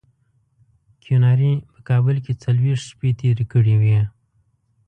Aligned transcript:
کیوناري 1.03 1.51
په 1.71 1.79
کابل 1.89 2.15
کې 2.25 2.33
څلوېښت 2.43 2.83
شپې 2.89 3.09
تېرې 3.19 3.45
کړې 3.51 3.75
وې. 3.81 4.01